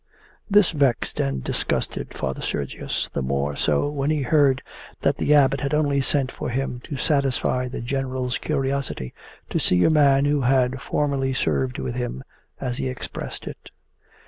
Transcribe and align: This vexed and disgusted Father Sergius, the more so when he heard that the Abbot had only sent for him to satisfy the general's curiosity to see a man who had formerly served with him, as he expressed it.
This 0.49 0.71
vexed 0.71 1.19
and 1.19 1.43
disgusted 1.43 2.11
Father 2.17 2.41
Sergius, 2.41 3.07
the 3.13 3.21
more 3.21 3.55
so 3.55 3.87
when 3.87 4.09
he 4.09 4.23
heard 4.23 4.63
that 5.03 5.17
the 5.17 5.35
Abbot 5.35 5.61
had 5.61 5.75
only 5.75 6.01
sent 6.01 6.31
for 6.31 6.49
him 6.49 6.81
to 6.85 6.97
satisfy 6.97 7.67
the 7.67 7.81
general's 7.81 8.39
curiosity 8.39 9.13
to 9.51 9.59
see 9.59 9.83
a 9.83 9.91
man 9.91 10.25
who 10.25 10.41
had 10.41 10.81
formerly 10.81 11.33
served 11.35 11.77
with 11.77 11.93
him, 11.93 12.23
as 12.59 12.77
he 12.79 12.87
expressed 12.87 13.45
it. 13.45 13.69